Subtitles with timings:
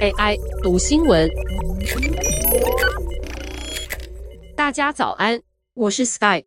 [0.00, 1.28] AI 读新闻，
[4.56, 5.40] 大家早安，
[5.74, 6.44] 我是 Sky。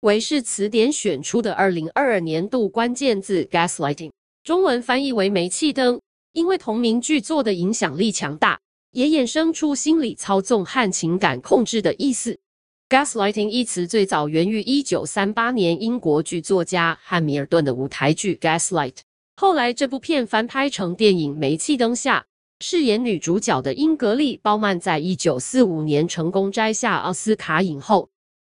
[0.00, 4.12] 韦氏词典选出的二零二二年度关键字 “gaslighting”，
[4.44, 6.00] 中文翻译为煤气灯，
[6.32, 8.60] 因为同名剧作的影响力强大，
[8.92, 12.38] 也衍生出心理操纵和情感控制的意思。
[12.88, 18.92] gaslighting 一词最早源于一九三八年英国剧作家汉密尔顿的舞台剧《Gaslight》，
[19.40, 22.18] 后来这部片翻拍成电影《煤气灯下》，
[22.58, 28.10] 饰演女主角的英格丽·褒曼在一九四五年成功摘下奥斯卡影后，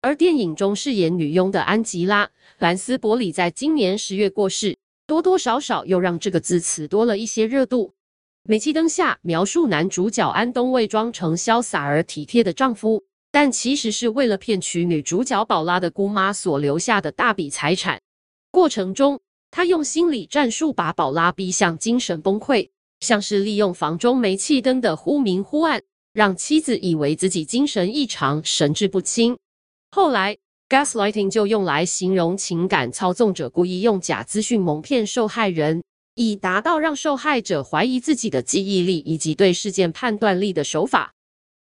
[0.00, 2.27] 而电影中饰演女佣的安吉拉·
[2.60, 7.95] 兰斯伯里在今年十月过世，多多少少又让这个字词多了一些热度。
[8.45, 13.02] 煤气灯下描述男主角安东伪装成潇洒而体贴的丈夫。
[13.33, 18.00] 但其实是为了骗取女主角宝拉的姑妈所留下的大笔财产。
[18.52, 22.70] 过程中，他用心理战术把宝拉逼向精神崩溃，
[23.00, 29.38] 像是利用房中煤气灯的忽明忽暗，让妻子以为自己精神异常、神志不清。
[29.90, 30.36] 后来
[30.68, 35.83] ，gaslighting 就用来形容情感操纵者故意用假资讯蒙骗受害人，
[36.14, 41.14] 以达到让受害者怀疑自己的记忆力以及对事件判断力的手法。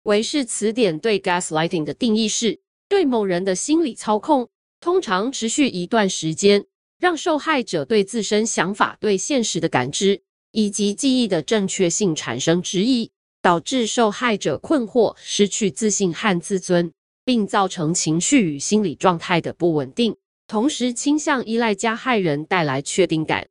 [0.04, 4.50] 维氏词典对 gaslighting 的定义是：对某人的心理操控，
[4.82, 6.66] 通常持续一段时间，
[7.00, 16.92] 让受害者对自身想法、对现实的感知以及记忆的正确性产生质疑，导致受害者困惑、失去自信和自尊，
[17.24, 20.16] 并造成情绪与心理状态的不稳定，
[20.48, 23.48] 同时倾向依赖加害人带来确定感。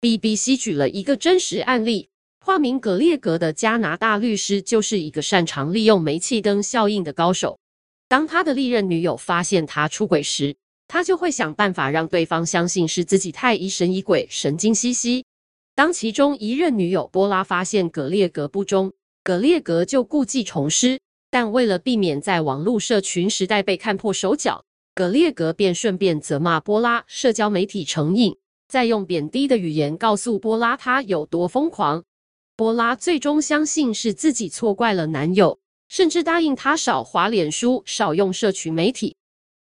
[0.00, 2.08] BBC 举了一个真实案例。
[2.40, 7.58] 化名葛列格的加拿大律师就是一个擅长利用煤气灯效应的高手。
[8.08, 10.56] 当他的历任女友发现他出轨时，
[10.88, 15.24] 他就会想办法让对方相信是自己太疑神疑鬼、神经兮兮。
[15.74, 20.98] 当其中一任女友波拉发现葛列格不忠，葛列格就故技重施，
[21.30, 24.64] 但为了避免在网络社群时代被看破手脚，
[24.94, 28.34] 葛列格便顺便责骂波拉社交媒体成瘾，
[28.66, 32.02] 再用贬低的语言告诉波拉他有多疯狂。
[32.56, 39.14] 波拉最终相信是自己错怪了男友，甚至答应他少滑脸书、少用社群媒体。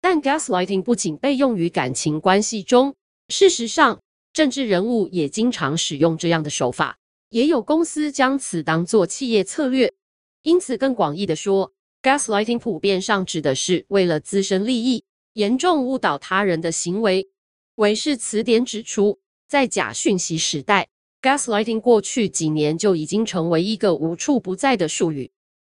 [0.04, 2.94] 但 gaslighting 不仅被用于感情关系中，
[3.28, 4.02] 事实上，
[4.34, 6.98] 政治人物也经常使用这样的手法，
[7.30, 9.94] 也有公司将此当作企业策略。
[10.42, 11.72] 因此，更广义的说
[12.02, 17.30] ，gaslighting 普遍上指的是为了自身利益，严重误导他人的行为。
[17.76, 20.90] 韦氏词典指出，在假讯息时代
[21.22, 25.30] ，Gaslighting 过去几年就已经成为一个无处不在的术语。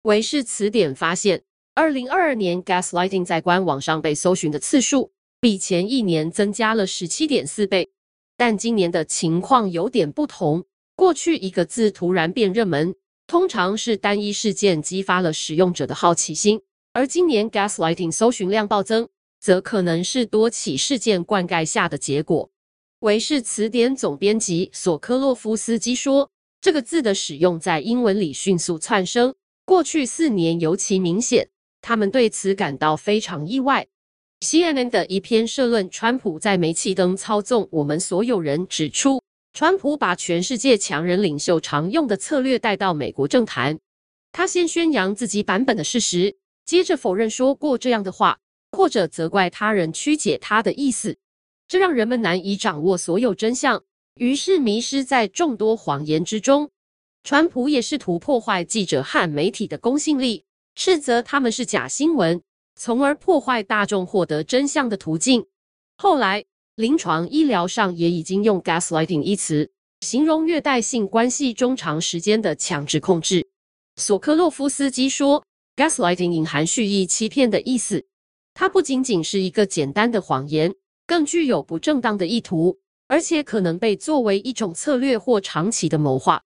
[0.02, 1.44] 韦氏词典发现，
[1.78, 7.90] 二零二二年 Gaslighting 在官网上被搜寻的次数比前一年增加了十七点四倍。
[8.38, 10.64] 但今年的情况有点不同。
[10.94, 12.94] 过去一个字突然变热门，
[13.26, 16.62] 通常是单一事件激发了使用者的好奇心，
[16.94, 22.50] 而今年 Gaslighting 搜寻量暴增，则可能是多起事件灌溉下的结果。
[23.00, 29.34] 维氏词典总编辑索科洛夫斯基说：“这个字的使用在英文里迅速窜升，
[29.66, 31.50] 过去四年尤其明显。
[31.86, 33.86] 他们对此感到非常意外。”
[34.44, 43.78] CNN 的一篇社论：“川普在煤气灯操纵我们所有人”指出，川普把全世界强人领袖常用的策略带到美国政坛。
[44.32, 48.40] 他先宣扬自己版本的事实，接着否认说过这样的话，
[48.72, 51.16] 或者责怪他人曲解他的意思。
[51.68, 53.84] 这让人们难以掌握所有真相，
[54.16, 56.68] 于是迷失在众多谎言之中。
[57.22, 60.44] 川普也试图破坏记者和媒体的公信力，
[60.76, 62.42] 斥责他们是假新闻，
[62.74, 65.46] 从而破坏大众获得真相的途径。
[65.96, 66.44] 后来，
[66.74, 69.70] 临床医疗上也已经用 “gaslighting” 一词，
[70.02, 73.48] 形容虐待性关系中长时间的强制控制。
[73.96, 75.42] 索科洛夫斯基说
[75.76, 78.04] ：“gaslighting” 隐含蓄意欺骗的意思，
[78.52, 80.74] 它不仅仅是一个简单的谎言。
[81.06, 86.42] 更具有不正当的意图，而且可能被作为一种策略或长期的谋划。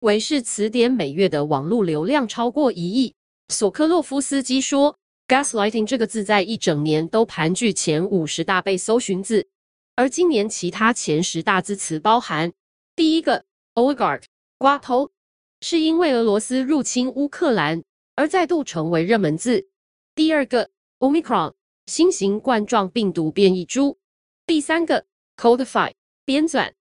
[0.00, 3.14] 韦氏词典每月的网络流量超过一亿。
[3.52, 9.46] 索科洛夫斯基说，“gaslighting” 这个字在一整年都盘踞前五十大被搜寻字，
[9.94, 12.52] 而今年其他前十大字词包含：
[12.96, 13.44] 第一个
[13.74, 14.22] ，oligarch，
[14.58, 15.12] 寡头，
[15.60, 17.84] 是因为俄罗斯入侵乌克兰
[18.16, 19.66] 而再度成为热门字；
[20.14, 20.70] 第二个
[21.00, 21.52] ，omicron，
[21.86, 23.98] 新型冠状病毒变异株。
[24.46, 25.04] 第三个
[25.36, 25.92] ，codify
[26.24, 26.72] 编纂，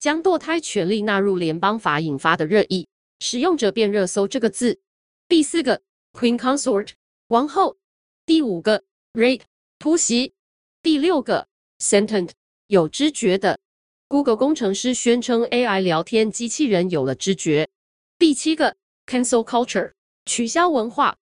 [0.00, 2.88] 将堕胎权利纳入联邦法引发的热议，
[3.20, 4.80] 使用者便热搜这个字。
[5.28, 5.82] 第四个
[6.14, 6.92] ，queen consort
[7.26, 7.76] 王后。
[8.24, 8.82] 第五个
[9.12, 9.42] ，rape
[9.78, 10.32] 突袭。
[10.82, 11.46] 第六个
[11.78, 12.30] ，sentient
[12.68, 13.60] 有知觉的。
[14.08, 17.68] Google 工程师宣称 AI 聊天机器人有了知觉。
[18.18, 18.76] 第七个
[19.06, 19.92] ，cancel culture，
[20.24, 21.18] 取消文化。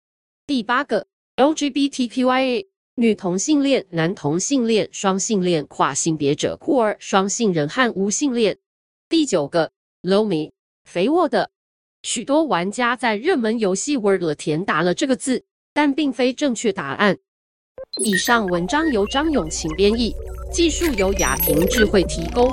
[0.45, 8.59] 第八个，LGBTQIA，女同性恋、男同性恋、双性恋、跨性别者、酷儿、双性人和无性恋。
[9.07, 9.71] 第九个
[10.03, 10.51] ，Lomi，
[10.83, 11.49] 肥沃的。
[12.03, 17.17] 许多玩家在热门游戏 Wordle 填答了这个字，但并非正确答案。
[18.03, 20.11] 以上文章由张永晴编译，
[20.51, 22.51] 技术由雅婷智慧提供。